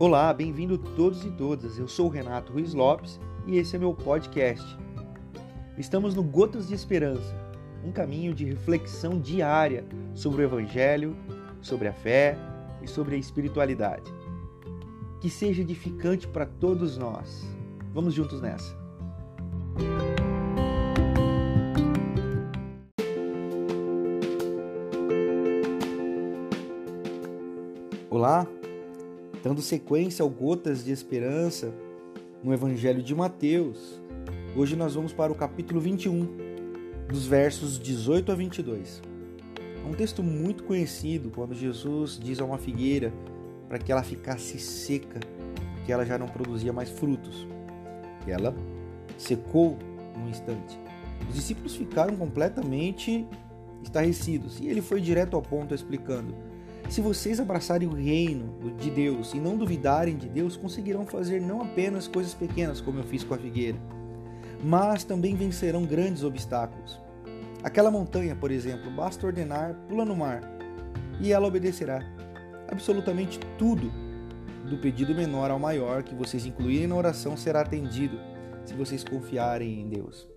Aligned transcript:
Olá, 0.00 0.32
bem-vindo 0.32 0.78
todos 0.78 1.24
e 1.24 1.30
todas. 1.32 1.76
Eu 1.76 1.88
sou 1.88 2.06
o 2.06 2.08
Renato 2.08 2.52
Ruiz 2.52 2.72
Lopes 2.72 3.18
e 3.48 3.58
esse 3.58 3.74
é 3.74 3.80
meu 3.80 3.92
podcast. 3.92 4.78
Estamos 5.76 6.14
no 6.14 6.22
Gotas 6.22 6.68
de 6.68 6.74
Esperança, 6.74 7.34
um 7.84 7.90
caminho 7.90 8.32
de 8.32 8.44
reflexão 8.44 9.18
diária 9.18 9.84
sobre 10.14 10.42
o 10.42 10.44
Evangelho, 10.44 11.16
sobre 11.60 11.88
a 11.88 11.92
fé 11.92 12.38
e 12.80 12.86
sobre 12.86 13.16
a 13.16 13.18
espiritualidade. 13.18 14.08
Que 15.20 15.28
seja 15.28 15.62
edificante 15.62 16.28
para 16.28 16.46
todos 16.46 16.96
nós. 16.96 17.44
Vamos 17.92 18.14
juntos 18.14 18.40
nessa. 18.40 18.78
Olá, 28.08 28.46
dando 29.42 29.62
sequência 29.62 30.22
ao 30.22 30.28
Gotas 30.28 30.84
de 30.84 30.90
Esperança 30.90 31.72
no 32.42 32.52
Evangelho 32.52 33.02
de 33.02 33.14
Mateus. 33.14 34.00
Hoje 34.56 34.74
nós 34.74 34.94
vamos 34.94 35.12
para 35.12 35.30
o 35.30 35.34
capítulo 35.34 35.80
21, 35.80 36.28
dos 37.08 37.26
versos 37.26 37.78
18 37.78 38.32
a 38.32 38.34
22. 38.34 39.02
É 39.84 39.88
um 39.88 39.92
texto 39.92 40.22
muito 40.22 40.64
conhecido 40.64 41.30
quando 41.30 41.54
Jesus 41.54 42.18
diz 42.20 42.40
a 42.40 42.44
uma 42.44 42.58
figueira 42.58 43.12
para 43.68 43.78
que 43.78 43.92
ela 43.92 44.02
ficasse 44.02 44.58
seca, 44.58 45.20
porque 45.74 45.92
ela 45.92 46.04
já 46.04 46.18
não 46.18 46.26
produzia 46.26 46.72
mais 46.72 46.90
frutos. 46.90 47.46
E 48.26 48.30
ela 48.30 48.54
secou 49.16 49.78
num 50.16 50.28
instante. 50.28 50.78
Os 51.28 51.34
discípulos 51.34 51.76
ficaram 51.76 52.16
completamente 52.16 53.26
estarrecidos 53.82 54.58
e 54.58 54.66
ele 54.66 54.82
foi 54.82 55.00
direto 55.00 55.36
ao 55.36 55.42
ponto 55.42 55.74
explicando 55.74 56.34
se 56.88 57.00
vocês 57.02 57.38
abraçarem 57.38 57.86
o 57.86 57.92
reino 57.92 58.72
de 58.78 58.90
Deus 58.90 59.34
e 59.34 59.38
não 59.38 59.56
duvidarem 59.56 60.16
de 60.16 60.28
Deus, 60.28 60.56
conseguirão 60.56 61.04
fazer 61.04 61.40
não 61.40 61.62
apenas 61.62 62.08
coisas 62.08 62.32
pequenas, 62.32 62.80
como 62.80 62.98
eu 62.98 63.04
fiz 63.04 63.22
com 63.22 63.34
a 63.34 63.38
figueira, 63.38 63.78
mas 64.64 65.04
também 65.04 65.36
vencerão 65.36 65.84
grandes 65.84 66.24
obstáculos. 66.24 66.98
Aquela 67.62 67.90
montanha, 67.90 68.34
por 68.34 68.50
exemplo, 68.50 68.90
basta 68.90 69.26
ordenar, 69.26 69.74
pula 69.88 70.04
no 70.04 70.16
mar, 70.16 70.40
e 71.20 71.32
ela 71.32 71.46
obedecerá. 71.46 72.00
Absolutamente 72.70 73.38
tudo, 73.58 73.92
do 74.68 74.78
pedido 74.78 75.14
menor 75.14 75.50
ao 75.50 75.58
maior 75.58 76.02
que 76.02 76.14
vocês 76.14 76.46
incluírem 76.46 76.86
na 76.86 76.96
oração, 76.96 77.36
será 77.36 77.60
atendido, 77.60 78.18
se 78.64 78.74
vocês 78.74 79.04
confiarem 79.04 79.80
em 79.80 79.88
Deus. 79.88 80.28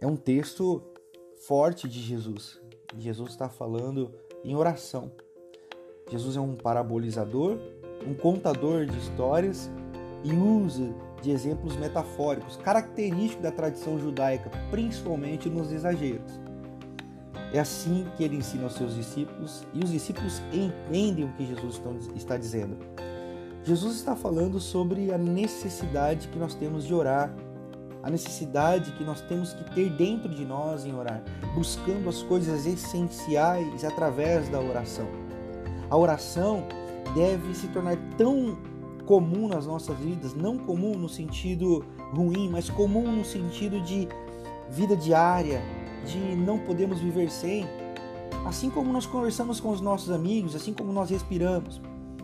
É 0.00 0.06
um 0.06 0.16
texto 0.16 0.82
forte 1.46 1.88
de 1.88 2.00
Jesus. 2.00 2.60
Jesus 2.96 3.30
está 3.30 3.48
falando 3.48 4.10
em 4.44 4.54
oração. 4.54 5.10
Jesus 6.10 6.36
é 6.36 6.40
um 6.40 6.54
parabolizador, 6.54 7.58
um 8.06 8.14
contador 8.14 8.86
de 8.86 8.96
histórias 8.96 9.70
e 10.24 10.32
usa 10.32 10.94
de 11.20 11.30
exemplos 11.30 11.76
metafóricos, 11.76 12.56
característicos 12.56 13.42
da 13.42 13.50
tradição 13.50 13.98
judaica, 13.98 14.50
principalmente 14.70 15.50
nos 15.50 15.72
exageros. 15.72 16.40
É 17.52 17.58
assim 17.58 18.06
que 18.16 18.24
ele 18.24 18.36
ensina 18.36 18.64
aos 18.64 18.74
seus 18.74 18.94
discípulos 18.94 19.66
e 19.72 19.82
os 19.82 19.90
discípulos 19.90 20.40
entendem 20.52 21.24
o 21.24 21.32
que 21.32 21.46
Jesus 21.46 21.80
está 22.14 22.36
dizendo. 22.36 22.76
Jesus 23.64 23.96
está 23.96 24.14
falando 24.14 24.60
sobre 24.60 25.12
a 25.12 25.18
necessidade 25.18 26.28
que 26.28 26.38
nós 26.38 26.54
temos 26.54 26.84
de 26.84 26.94
orar, 26.94 27.34
a 28.02 28.10
necessidade 28.10 28.92
que 28.92 29.04
nós 29.04 29.20
temos 29.22 29.52
que 29.52 29.64
ter 29.74 29.90
dentro 29.90 30.28
de 30.28 30.44
nós 30.44 30.84
em 30.84 30.94
orar, 30.94 31.22
buscando 31.54 32.08
as 32.08 32.22
coisas 32.22 32.66
essenciais 32.66 33.84
através 33.84 34.48
da 34.48 34.60
oração. 34.60 35.06
A 35.90 35.96
oração 35.96 36.64
deve 37.14 37.54
se 37.54 37.68
tornar 37.68 37.96
tão 38.16 38.56
comum 39.06 39.48
nas 39.48 39.66
nossas 39.66 39.96
vidas, 39.98 40.34
não 40.34 40.58
comum 40.58 40.94
no 40.94 41.08
sentido 41.08 41.84
ruim, 42.12 42.48
mas 42.50 42.68
comum 42.68 43.10
no 43.10 43.24
sentido 43.24 43.80
de 43.80 44.06
vida 44.70 44.94
diária, 44.94 45.62
de 46.04 46.18
não 46.36 46.58
podemos 46.58 47.00
viver 47.00 47.30
sem. 47.30 47.66
Assim 48.46 48.70
como 48.70 48.92
nós 48.92 49.06
conversamos 49.06 49.60
com 49.60 49.70
os 49.70 49.80
nossos 49.80 50.10
amigos, 50.10 50.54
assim 50.54 50.72
como 50.72 50.92
nós 50.92 51.10
respiramos, 51.10 51.80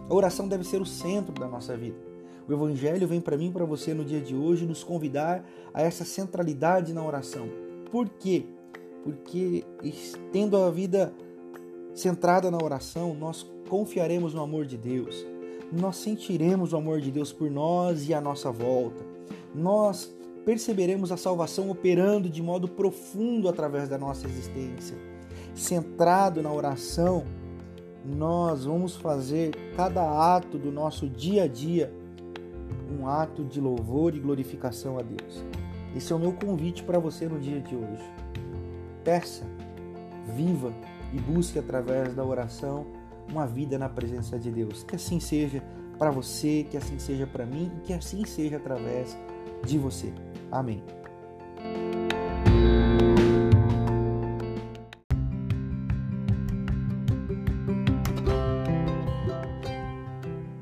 a 0.09 0.15
oração 0.15 0.47
deve 0.47 0.65
ser 0.65 0.81
o 0.81 0.87
centro 0.87 1.33
da 1.33 1.49
nossa 1.49 1.77
vida. 1.77 2.14
O 2.47 2.53
Evangelho 2.53 3.09
vem 3.09 3.21
para 3.21 3.37
mim 3.37 3.49
e 3.49 3.53
para 3.53 3.65
você 3.65 3.95
no 3.95 4.05
dia 4.05 4.21
de 4.21 4.35
hoje 4.35 4.67
nos 4.67 4.85
convidar 4.85 5.45
a 5.73 5.83
essa 5.83 6.05
centralidade 6.05 6.93
na 6.93 7.05
oração. 7.05 7.49
Por 7.91 8.09
quê? 8.09 8.45
Porque 9.03 9.65
tendo 10.31 10.57
a 10.57 10.71
vida 10.71 11.13
centrada 11.95 12.51
na 12.51 12.59
oração, 12.59 13.15
nós 13.15 13.47
confiaremos 13.69 14.35
no 14.35 14.43
amor 14.43 14.67
de 14.67 14.77
Deus. 14.77 15.25
Nós 15.73 15.97
sentiremos 15.97 16.73
o 16.73 16.77
amor 16.77 17.01
de 17.01 17.11
Deus 17.11 17.33
por 17.33 17.51
nós 17.51 18.09
e 18.09 18.13
à 18.13 18.21
nossa 18.21 18.51
volta. 18.51 19.05
Nós 19.55 20.15
perceberemos 20.45 21.11
a 21.11 21.17
salvação 21.17 21.71
operando 21.71 22.29
de 22.29 22.43
modo 22.43 22.69
profundo 22.69 23.49
através 23.49 23.89
da 23.89 23.97
nossa 23.97 24.27
existência. 24.27 24.97
Centrado 25.55 26.43
na 26.43 26.53
oração, 26.53 27.25
nós 28.05 28.67
vamos 28.67 28.97
fazer 28.97 29.57
cada 29.75 30.35
ato 30.37 30.59
do 30.59 30.71
nosso 30.71 31.09
dia 31.09 31.45
a 31.45 31.47
dia 31.47 31.91
um 32.91 33.07
ato 33.09 33.45
de 33.45 33.61
louvor 33.61 34.15
e 34.15 34.21
glorificação 34.21 34.99
a 34.99 35.03
Deus. 35.03 35.45
Esse 35.95 36.13
é 36.13 36.17
o 36.17 36.19
meu 36.19 36.33
convite 36.33 36.83
para 36.83 36.99
você 36.99 37.29
no 37.29 37.39
dia 37.39 37.61
de 37.61 37.75
hoje. 37.75 38.03
Peça, 39.05 39.45
viva 40.37 40.73
e 41.13 41.21
busque 41.21 41.59
através 41.59 42.15
da 42.15 42.25
oração 42.25 42.87
uma 43.29 43.47
vida 43.47 43.79
na 43.79 43.89
presença 43.89 44.39
de 44.39 44.51
Deus. 44.51 44.83
Que 44.83 44.97
assim 44.97 45.21
seja 45.21 45.63
para 45.99 46.11
você, 46.11 46.67
que 46.69 46.77
assim 46.77 46.99
seja 46.99 47.27
para 47.27 47.47
mim 47.47 47.71
e 47.79 47.81
que 47.87 47.93
assim 47.93 48.25
seja 48.25 48.57
através 48.57 49.17
de 49.65 49.79
você. 49.79 50.13
Amém. 50.51 50.83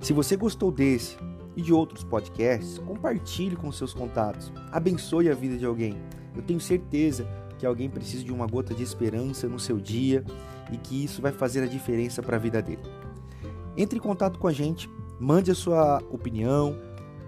Se 0.01 0.13
você 0.13 0.37
gostou 0.37 0.71
desse 0.71 1.17
e 1.57 1.63
de 1.63 1.73
outros 1.73 2.03
podcasts, 2.05 2.79
compartilhe 2.79 3.57
com 3.57 3.71
seus 3.71 3.93
contatos, 3.93 4.53
abençoe 4.71 5.29
a 5.29 5.35
vida 5.35 5.57
de 5.57 5.65
alguém. 5.65 5.97
Eu 6.35 6.43
tenho 6.43 6.61
certeza 6.61 7.27
que 7.59 7.67
alguém 7.67 7.89
precisa 7.89 8.25
de 8.25 8.33
uma 8.33 8.47
gota 8.47 8.75
de 8.75 8.83
esperança 8.83 9.47
no 9.49 9.59
seu 9.59 9.79
dia 9.79 10.25
e 10.73 10.77
que 10.77 11.05
isso 11.05 11.21
vai 11.21 11.33
fazer 11.33 11.63
a 11.63 11.67
diferença 11.67 12.23
para 12.23 12.37
a 12.37 12.41
vida 12.41 12.61
dele. 12.63 12.83
Entre 13.77 13.99
em 13.99 14.03
contato 14.03 14.39
com 14.39 14.49
a 14.49 14.53
gente, 14.53 14.91
mande 15.21 15.51
a 15.51 15.55
sua 15.55 16.03
opinião, 16.11 16.77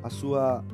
a 0.02 0.10
sua 0.10 0.64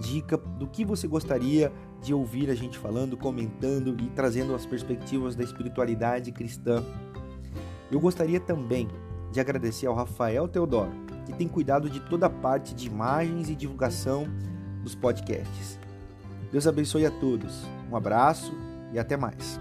dica 0.00 0.36
do 0.36 0.66
que 0.66 0.84
você 0.84 1.06
gostaria 1.06 1.72
de 2.00 2.14
ouvir 2.14 2.50
a 2.50 2.54
gente 2.54 2.78
falando, 2.78 3.16
comentando 3.16 3.96
e 4.00 4.08
trazendo 4.10 4.54
as 4.54 4.64
perspectivas 4.64 5.34
da 5.34 5.44
espiritualidade 5.44 6.32
cristã. 6.32 6.82
Eu 7.90 8.00
gostaria 8.00 8.40
também 8.40 8.88
de 9.30 9.40
agradecer 9.40 9.86
ao 9.86 9.94
Rafael 9.94 10.48
Teodoro, 10.48 10.92
que 11.30 11.38
tem 11.38 11.48
cuidado 11.48 11.88
de 11.88 12.00
toda 12.00 12.26
a 12.26 12.30
parte 12.30 12.74
de 12.74 12.86
imagens 12.86 13.48
e 13.48 13.54
divulgação 13.54 14.26
dos 14.82 14.94
podcasts. 14.94 15.78
Deus 16.50 16.66
abençoe 16.66 17.06
a 17.06 17.10
todos. 17.10 17.64
Um 17.90 17.96
abraço 17.96 18.52
e 18.92 18.98
até 18.98 19.16
mais. 19.16 19.60